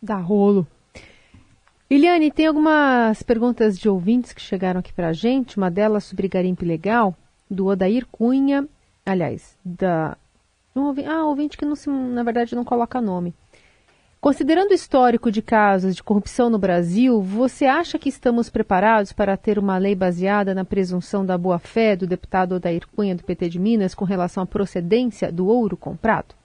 Dá 0.00 0.18
rolo. 0.18 0.66
Eliane, 1.88 2.30
tem 2.30 2.46
algumas 2.46 3.22
perguntas 3.22 3.78
de 3.78 3.88
ouvintes 3.88 4.34
que 4.34 4.42
chegaram 4.42 4.80
aqui 4.80 4.92
para 4.92 5.08
a 5.08 5.12
gente. 5.14 5.56
Uma 5.56 5.70
delas 5.70 6.04
sobre 6.04 6.28
garimpo 6.28 6.62
legal, 6.62 7.16
do 7.50 7.68
Odair 7.68 8.06
Cunha. 8.12 8.68
Aliás, 9.06 9.56
da. 9.64 10.18
Um 10.76 10.82
ouvinte, 10.82 11.08
ah, 11.08 11.24
ouvinte 11.24 11.56
que 11.56 11.64
não 11.64 11.76
se, 11.76 11.88
na 11.88 12.22
verdade 12.22 12.54
não 12.54 12.64
coloca 12.64 13.00
nome. 13.00 13.34
Considerando 14.22 14.70
o 14.70 14.74
histórico 14.74 15.32
de 15.32 15.42
casos 15.42 15.96
de 15.96 16.02
corrupção 16.02 16.48
no 16.48 16.56
Brasil, 16.56 17.20
você 17.20 17.66
acha 17.66 17.98
que 17.98 18.08
estamos 18.08 18.48
preparados 18.48 19.12
para 19.12 19.36
ter 19.36 19.58
uma 19.58 19.76
lei 19.78 19.96
baseada 19.96 20.54
na 20.54 20.64
presunção 20.64 21.26
da 21.26 21.36
boa-fé 21.36 21.96
do 21.96 22.06
deputado 22.06 22.54
Odair 22.54 22.86
Cunha 22.94 23.16
do 23.16 23.24
PT 23.24 23.48
de 23.48 23.58
Minas 23.58 23.96
com 23.96 24.04
relação 24.04 24.44
à 24.44 24.46
procedência 24.46 25.32
do 25.32 25.48
ouro 25.48 25.76
comprado? 25.76 26.36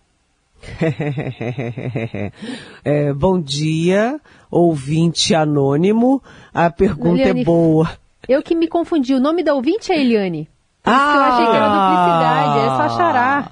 é, 2.83 3.13
bom 3.13 3.39
dia, 3.39 4.19
ouvinte 4.49 5.35
anônimo. 5.35 6.19
A 6.51 6.71
pergunta 6.71 7.21
é 7.21 7.25
Eliane, 7.25 7.41
é 7.41 7.45
boa. 7.45 7.91
Eu 8.27 8.41
que 8.41 8.55
me 8.55 8.67
confundi. 8.67 9.13
O 9.13 9.19
nome 9.19 9.43
da 9.43 9.53
ouvinte 9.53 9.91
é 9.91 10.01
Eliane. 10.01 10.49
Por 10.81 10.91
ah, 10.91 11.13
eu 11.13 11.21
achei 11.21 11.45
que 11.45 11.55
era 11.55 11.69
duplicidade. 11.69 12.59
É 12.59 12.69
só 12.89 12.97
xará. 12.97 13.51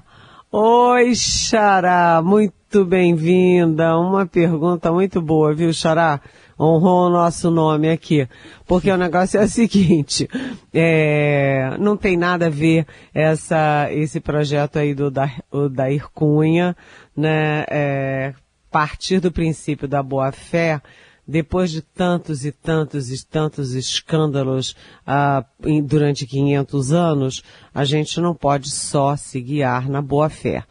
Oi, 0.51 1.13
xará. 1.13 2.23
Muito 2.23 2.64
muito 2.75 2.89
bem-vinda. 2.89 3.97
Uma 3.97 4.25
pergunta 4.25 4.91
muito 4.91 5.21
boa, 5.21 5.53
viu, 5.53 5.71
Xará? 5.71 6.19
Honrou 6.59 7.07
o 7.07 7.09
nosso 7.09 7.49
nome 7.49 7.89
aqui. 7.89 8.27
Porque 8.67 8.91
o 8.91 8.97
negócio 8.97 9.39
é 9.39 9.45
o 9.45 9.47
seguinte, 9.47 10.27
é, 10.73 11.77
não 11.79 11.95
tem 11.95 12.17
nada 12.17 12.47
a 12.47 12.49
ver 12.49 12.85
essa, 13.13 13.87
esse 13.91 14.19
projeto 14.19 14.77
aí 14.77 14.93
do 14.93 15.09
da, 15.09 15.31
Dair 15.71 16.09
Cunha, 16.13 16.75
né, 17.15 17.63
é, 17.69 18.33
partir 18.69 19.21
do 19.21 19.31
princípio 19.31 19.87
da 19.87 20.03
boa-fé, 20.03 20.81
depois 21.25 21.71
de 21.71 21.81
tantos 21.81 22.43
e 22.43 22.51
tantos 22.51 23.09
e 23.09 23.25
tantos 23.25 23.73
escândalos 23.73 24.75
ah, 25.07 25.45
durante 25.85 26.27
500 26.27 26.91
anos, 26.91 27.43
a 27.73 27.85
gente 27.85 28.19
não 28.19 28.35
pode 28.35 28.69
só 28.69 29.15
se 29.15 29.39
guiar 29.39 29.89
na 29.89 30.01
boa-fé. 30.01 30.65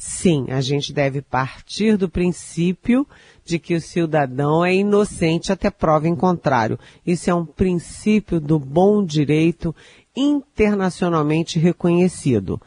Sim, 0.00 0.46
a 0.50 0.60
gente 0.60 0.92
deve 0.92 1.20
partir 1.20 1.96
do 1.96 2.08
princípio 2.08 3.04
de 3.44 3.58
que 3.58 3.74
o 3.74 3.80
cidadão 3.80 4.64
é 4.64 4.72
inocente 4.72 5.50
até 5.50 5.72
prova 5.72 6.06
em 6.06 6.14
contrário. 6.14 6.78
Isso 7.04 7.28
é 7.28 7.34
um 7.34 7.44
princípio 7.44 8.38
do 8.40 8.60
bom 8.60 9.04
direito 9.04 9.74
internacionalmente 10.14 11.58
reconhecido. 11.58 12.62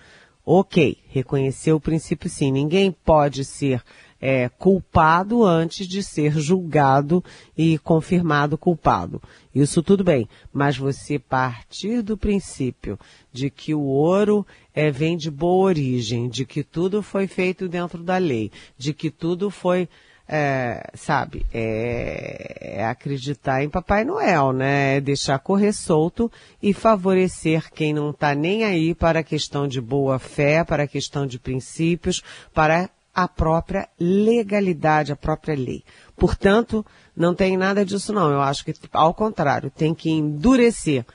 Ok, 0.46 0.98
reconhecer 1.08 1.72
o 1.72 1.80
princípio 1.80 2.30
sim. 2.30 2.52
Ninguém 2.52 2.92
pode 2.92 3.46
ser 3.46 3.82
é, 4.22 4.48
culpado 4.50 5.44
antes 5.44 5.88
de 5.88 6.04
ser 6.04 6.40
julgado 6.40 7.24
e 7.58 7.80
confirmado 7.80 8.58
culpado. 8.58 9.22
Isso 9.54 9.82
tudo 9.82 10.04
bem, 10.04 10.30
mas 10.54 10.78
você 10.78 11.18
partir 11.18 12.02
do 12.02 12.16
princípio 12.16 13.00
de 13.34 13.50
que 13.50 13.74
o 13.74 13.82
ouro 13.82 14.46
é, 14.74 14.92
vem 14.92 15.18
de 15.18 15.32
boa 15.32 15.66
origem, 15.66 16.30
de 16.30 16.46
que 16.46 16.64
tudo 16.64 17.02
foi 17.02 17.26
feito 17.26 17.68
dentro 17.68 18.04
da 18.04 18.18
lei, 18.18 18.52
de 18.78 18.94
que 18.94 19.10
tudo 19.10 19.50
foi 19.50 19.90
é, 20.34 20.90
sabe, 20.94 21.46
é, 21.54 22.78
é, 22.78 22.86
acreditar 22.86 23.66
em 23.66 23.70
Papai 23.70 24.06
Noel, 24.06 24.54
né? 24.54 24.96
É 24.96 25.02
deixar 25.02 25.38
correr 25.40 25.74
solto 25.74 26.32
e 26.64 26.74
favorecer 26.74 27.70
quem 27.74 27.94
não 27.94 28.12
está 28.12 28.34
nem 28.34 28.64
aí 28.64 28.96
para 28.96 29.20
a 29.20 29.24
questão 29.24 29.68
de 29.68 29.82
boa 29.82 30.18
fé, 30.20 30.64
para 30.64 30.84
a 30.84 30.88
questão 30.88 31.28
de 31.28 31.38
princípios, 31.38 32.24
para 32.54 32.90
a 33.14 33.28
própria 33.28 33.88
legalidade, 34.00 35.12
a 35.12 35.16
própria 35.16 35.56
lei. 35.56 35.84
Portanto, 36.16 36.86
não 37.16 37.36
tem 37.36 37.58
nada 37.58 37.86
disso 37.86 38.14
não. 38.14 38.32
Eu 38.32 38.42
acho 38.42 38.64
que, 38.64 38.74
ao 38.92 39.14
contrário, 39.14 39.70
tem 39.70 39.94
que 39.94 40.10
endurecer, 40.10 41.06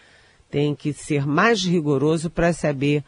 tem 0.50 0.74
que 0.74 0.92
ser 0.92 1.26
mais 1.26 1.62
rigoroso 1.64 2.30
para 2.30 2.52
saber 2.52 3.04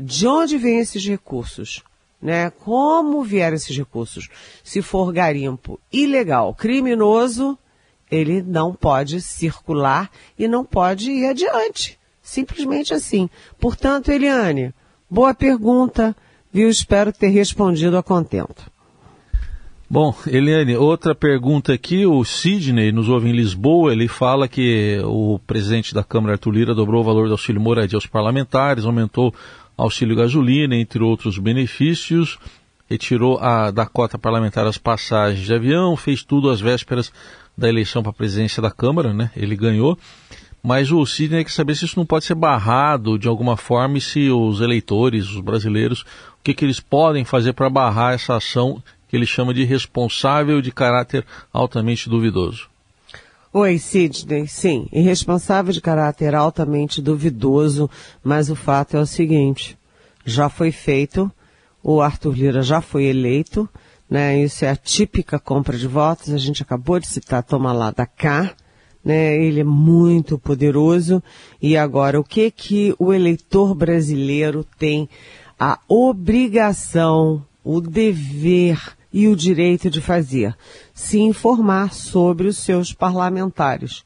de 0.00 0.26
onde 0.26 0.58
vêm 0.58 0.78
esses 0.78 1.04
recursos, 1.06 1.82
né? 2.20 2.50
Como 2.50 3.22
vieram 3.22 3.54
esses 3.54 3.76
recursos? 3.76 4.28
Se 4.62 4.82
for 4.82 5.12
garimpo 5.12 5.78
ilegal, 5.92 6.54
criminoso, 6.54 7.56
ele 8.10 8.42
não 8.42 8.74
pode 8.74 9.20
circular 9.20 10.10
e 10.38 10.48
não 10.48 10.64
pode 10.64 11.10
ir 11.10 11.26
adiante. 11.26 11.98
Simplesmente 12.22 12.94
assim. 12.94 13.28
Portanto, 13.58 14.10
Eliane, 14.10 14.74
boa 15.10 15.34
pergunta 15.34 16.16
viu? 16.54 16.70
Espero 16.70 17.12
ter 17.12 17.28
respondido 17.28 17.98
a 17.98 18.02
contento. 18.02 18.72
Bom, 19.90 20.14
Eliane, 20.26 20.76
outra 20.76 21.14
pergunta 21.14 21.72
aqui, 21.72 22.06
o 22.06 22.24
Sidney 22.24 22.90
nos 22.90 23.08
ouve 23.08 23.28
em 23.28 23.32
Lisboa, 23.32 23.92
ele 23.92 24.08
fala 24.08 24.48
que 24.48 24.98
o 25.04 25.38
presidente 25.46 25.92
da 25.92 26.02
Câmara, 26.02 26.34
Arthur 26.34 26.52
Lira, 26.52 26.74
dobrou 26.74 27.02
o 27.02 27.04
valor 27.04 27.26
do 27.26 27.34
auxílio 27.34 27.60
moradia 27.60 27.96
aos 27.96 28.06
parlamentares, 28.06 28.86
aumentou 28.86 29.34
auxílio 29.76 30.16
gasolina, 30.16 30.74
entre 30.74 31.02
outros 31.02 31.38
benefícios, 31.38 32.38
retirou 32.88 33.38
a, 33.38 33.70
da 33.70 33.84
cota 33.84 34.18
parlamentar 34.18 34.66
as 34.66 34.78
passagens 34.78 35.44
de 35.44 35.54
avião, 35.54 35.96
fez 35.96 36.24
tudo 36.24 36.50
às 36.50 36.60
vésperas 36.60 37.12
da 37.56 37.68
eleição 37.68 38.02
para 38.02 38.10
a 38.10 38.14
presidência 38.14 38.62
da 38.62 38.70
Câmara, 38.70 39.12
né? 39.12 39.30
Ele 39.36 39.54
ganhou. 39.54 39.98
Mas 40.66 40.90
o 40.90 41.04
Sidney 41.04 41.44
quer 41.44 41.50
saber 41.50 41.74
se 41.74 41.84
isso 41.84 41.98
não 41.98 42.06
pode 42.06 42.24
ser 42.24 42.34
barrado 42.34 43.18
de 43.18 43.28
alguma 43.28 43.54
forma 43.54 43.98
e 43.98 44.00
se 44.00 44.30
os 44.30 44.62
eleitores, 44.62 45.28
os 45.28 45.40
brasileiros, 45.40 46.06
que, 46.44 46.52
que 46.52 46.64
eles 46.64 46.78
podem 46.78 47.24
fazer 47.24 47.54
para 47.54 47.70
barrar 47.70 48.12
essa 48.12 48.36
ação 48.36 48.82
que 49.08 49.16
ele 49.16 49.24
chama 49.24 49.54
de 49.54 49.64
responsável 49.64 50.60
de 50.60 50.70
caráter 50.70 51.24
altamente 51.50 52.08
duvidoso. 52.08 52.68
Oi, 53.50 53.78
Sidney. 53.78 54.46
Sim, 54.46 54.86
irresponsável 54.92 55.72
de 55.72 55.80
caráter 55.80 56.34
altamente 56.34 57.00
duvidoso, 57.00 57.88
mas 58.22 58.50
o 58.50 58.56
fato 58.56 58.96
é 58.96 59.00
o 59.00 59.06
seguinte: 59.06 59.78
já 60.24 60.50
foi 60.50 60.70
feito, 60.70 61.32
o 61.82 62.02
Arthur 62.02 62.34
Lira 62.34 62.62
já 62.62 62.80
foi 62.80 63.04
eleito, 63.04 63.68
né? 64.10 64.38
Isso 64.38 64.64
é 64.64 64.70
a 64.70 64.76
típica 64.76 65.38
compra 65.38 65.78
de 65.78 65.86
votos. 65.86 66.30
A 66.30 66.38
gente 66.38 66.62
acabou 66.62 66.98
de 66.98 67.06
citar 67.06 67.42
Toma 67.42 67.72
lá 67.72 67.90
da 67.90 68.04
cá 68.04 68.54
né? 69.04 69.36
Ele 69.36 69.60
é 69.60 69.64
muito 69.64 70.38
poderoso. 70.38 71.22
E 71.60 71.76
agora, 71.76 72.18
o 72.18 72.24
que 72.24 72.50
que 72.50 72.94
o 72.98 73.12
eleitor 73.12 73.74
brasileiro 73.74 74.64
tem 74.78 75.08
a 75.58 75.78
obrigação, 75.88 77.44
o 77.62 77.80
dever 77.80 78.96
e 79.12 79.28
o 79.28 79.36
direito 79.36 79.88
de 79.88 80.00
fazer? 80.00 80.56
Se 80.92 81.18
informar 81.18 81.92
sobre 81.92 82.48
os 82.48 82.58
seus 82.58 82.92
parlamentares, 82.92 84.04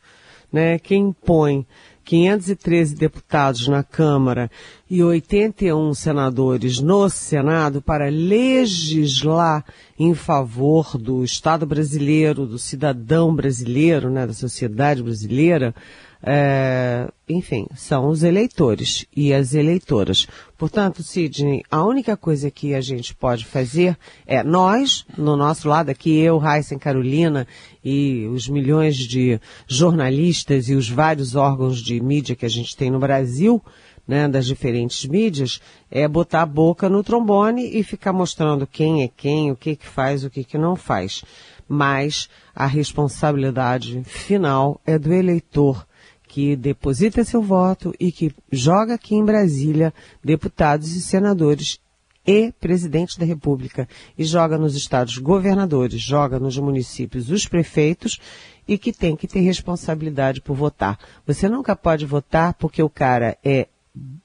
né? 0.53 0.79
Quem 0.79 1.13
põe 1.13 1.67
513 2.09 2.95
deputados 2.95 3.69
na 3.69 3.83
Câmara 3.83 4.51
e 4.89 5.03
81 5.03 5.93
senadores 5.93 6.81
no 6.81 7.07
Senado 7.11 7.83
para 7.83 8.09
legislar 8.09 9.63
em 9.99 10.15
favor 10.15 10.97
do 10.97 11.23
Estado 11.23 11.67
brasileiro, 11.67 12.47
do 12.47 12.59
cidadão 12.59 13.35
brasileiro, 13.35 14.09
né, 14.09 14.27
da 14.27 14.33
sociedade 14.33 15.03
brasileira, 15.03 15.75
é, 16.23 17.09
enfim, 17.29 17.67
são 17.77 18.09
os 18.09 18.23
eleitores 18.23 19.07
e 19.15 19.33
as 19.33 19.55
eleitoras. 19.55 20.27
Portanto, 20.57 21.03
Sidney, 21.03 21.63
a 21.71 21.85
única 21.85 22.17
coisa 22.17 22.51
que 22.51 22.75
a 22.75 22.81
gente 22.81 23.15
pode 23.15 23.45
fazer 23.45 23.97
é 24.27 24.43
nós, 24.43 25.07
no 25.17 25.37
nosso 25.37 25.69
lado 25.69 25.91
aqui, 25.91 26.19
eu, 26.19 26.39
Raíssa 26.39 26.77
Carolina 26.77 27.47
e 27.85 28.27
os 28.27 28.49
milhões 28.49 28.97
de 28.97 29.41
jornalistas 29.69 30.69
e 30.69 30.75
os 30.75 30.89
vários 30.89 31.37
órgãos 31.37 31.81
de 31.81 32.01
mídia 32.01 32.35
que 32.35 32.47
a 32.47 32.51
gente 32.51 32.77
tem 32.77 32.91
no 32.91 32.99
Brasil, 32.99 33.63
né, 34.07 34.27
das 34.27 34.47
diferentes 34.47 35.05
mídias, 35.05 35.61
é 35.91 36.09
botar 36.09 36.43
a 36.43 36.47
boca 36.47 36.89
no 36.89 37.05
trombone 37.05 37.79
e 37.79 37.85
ficar 37.85 38.13
mostrando 38.13 38.67
quem 38.67 39.03
é 39.03 39.09
quem, 39.09 39.53
o 39.53 39.57
que 39.57 39.77
que 39.77 39.87
faz, 39.87 40.25
o 40.25 40.31
que 40.31 40.43
que 40.43 40.59
não 40.59 40.75
faz. 40.75 41.23
Mas 41.69 42.29
a 42.57 42.67
responsabilidade 42.67 44.03
final 44.05 44.81
é 44.87 44.99
do 44.99 45.13
eleitor 45.13 45.87
que 46.29 46.55
deposita 46.55 47.25
seu 47.25 47.41
voto 47.41 47.95
e 47.99 48.13
que 48.13 48.33
joga 48.53 48.95
aqui 48.95 49.15
em 49.15 49.25
Brasília 49.25 49.93
deputados 50.23 50.95
e 50.95 51.01
senadores 51.01 51.81
e 52.27 52.53
presidente 52.61 53.19
da 53.19 53.25
República 53.25 53.89
e 54.17 54.23
joga 54.23 54.59
nos 54.59 54.77
estados 54.77 55.17
governadores, 55.17 56.01
joga 56.03 56.39
nos 56.39 56.59
municípios 56.59 57.31
os 57.31 57.49
prefeitos 57.49 58.21
e 58.69 58.77
que 58.77 58.93
tem 58.93 59.17
que 59.17 59.27
ter 59.27 59.41
responsabilidade 59.41 60.43
por 60.43 60.55
votar. 60.55 60.99
Você 61.27 61.49
nunca 61.49 61.75
pode 61.75 62.05
votar 62.05 62.53
porque 62.55 62.83
o 62.83 62.91
cara 62.91 63.39
é 63.43 63.67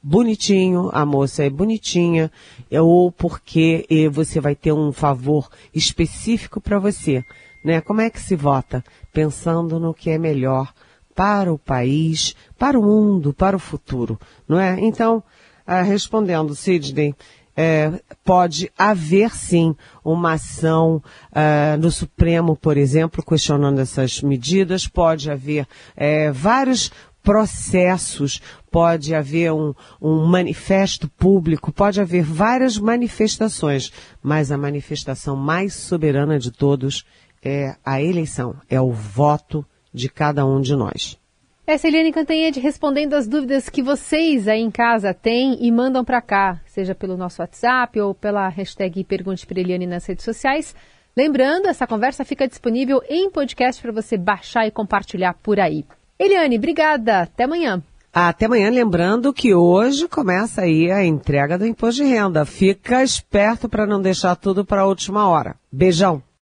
bonitinho, 0.04 0.90
a 0.92 1.06
moça 1.06 1.46
é 1.46 1.50
bonitinha, 1.50 2.30
ou 2.70 3.10
porque 3.10 3.88
você 4.12 4.42
vai 4.42 4.54
ter 4.54 4.74
um 4.74 4.92
favor 4.92 5.50
específico 5.74 6.60
para 6.60 6.78
você. 6.78 7.24
Né? 7.64 7.80
Como 7.80 8.02
é 8.02 8.10
que 8.10 8.20
se 8.20 8.36
vota? 8.36 8.84
Pensando 9.14 9.80
no 9.80 9.94
que 9.94 10.10
é 10.10 10.18
melhor 10.18 10.74
para 11.16 11.54
o 11.54 11.58
país, 11.58 12.36
para 12.58 12.80
o 12.80 12.84
mundo, 12.84 13.34
para 13.34 13.56
o 13.56 13.60
futuro, 13.60 14.20
não 14.48 14.60
é? 14.60 14.80
Então, 14.80 15.24
ah, 15.66 15.82
respondendo, 15.82 16.56
Sidney, 16.56 17.16
é, 17.56 18.02
pode 18.24 18.72
haver 18.78 19.36
sim 19.36 19.76
uma 20.04 20.34
ação 20.34 21.02
uh, 21.32 21.78
no 21.80 21.92
Supremo, 21.92 22.56
por 22.56 22.78
exemplo, 22.78 23.24
questionando 23.24 23.80
essas 23.80 24.22
medidas, 24.22 24.88
pode 24.88 25.30
haver 25.30 25.68
é, 25.96 26.32
vários 26.32 26.92
processos, 27.22 28.42
pode 28.70 29.16
haver 29.16 29.54
um, 29.54 29.74
um 30.02 30.26
manifesto 30.26 31.08
público, 31.08 31.72
pode 31.72 32.02
haver 32.02 32.24
várias 32.24 32.78
manifestações, 32.78 33.94
mas 34.22 34.52
a 34.52 34.58
manifestação 34.58 35.36
mais 35.36 35.74
soberana 35.74 36.38
de 36.38 36.52
todos 36.52 37.06
é 37.42 37.76
a 37.86 38.02
eleição, 38.02 38.56
é 38.70 38.82
o 38.82 38.92
voto 38.92 39.66
de 39.94 40.10
cada 40.10 40.46
um 40.46 40.60
de 40.60 40.76
nós. 40.76 41.18
Essa 41.66 41.88
é 41.88 41.90
Eliane 41.90 42.12
Cantanhede 42.12 42.60
respondendo 42.60 43.14
as 43.14 43.26
dúvidas 43.26 43.70
que 43.70 43.82
vocês 43.82 44.50
aí 44.50 44.60
em 44.60 44.70
casa 44.70 45.14
têm 45.14 45.58
e 45.66 45.72
mandam 45.72 46.04
para 46.04 46.22
cá, 46.22 46.60
seja 46.66 46.94
pelo 46.94 47.16
nosso 47.16 47.42
WhatsApp 47.42 48.00
ou 48.02 48.14
pela 48.14 48.50
hashtag 48.50 49.04
Pergunte 49.06 49.46
para 49.46 49.62
Eliane 49.62 49.88
nas 49.88 50.06
redes 50.06 50.26
sociais. 50.26 50.76
Lembrando, 51.16 51.68
essa 51.68 51.86
conversa 51.86 52.26
fica 52.26 52.48
disponível 52.48 53.02
em 53.08 53.30
podcast 53.30 53.82
para 53.82 53.92
você 53.92 54.18
baixar 54.18 54.66
e 54.66 54.72
compartilhar 54.72 55.36
por 55.36 55.60
aí. 55.60 55.86
Eliane, 56.20 56.58
obrigada. 56.58 57.22
Até 57.22 57.44
amanhã. 57.44 57.84
Até 58.12 58.46
amanhã, 58.46 58.70
lembrando 58.70 59.34
que 59.34 59.54
hoje 59.54 60.08
começa 60.08 60.62
aí 60.62 60.92
a 60.92 61.06
entrega 61.06 61.58
do 61.58 61.68
imposto 61.68 62.04
de 62.04 62.10
renda. 62.10 62.46
Fica 62.46 63.04
esperto 63.04 63.70
para 63.70 63.86
não 63.86 64.02
deixar 64.02 64.36
tudo 64.36 64.66
para 64.66 64.82
a 64.82 64.86
última 64.86 65.28
hora. 65.28 65.56
Beijão. 65.72 66.24